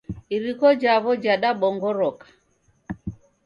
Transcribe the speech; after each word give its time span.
Iriko 0.35 0.67
jawo 0.81 1.09
jadabongoroka 1.23 2.25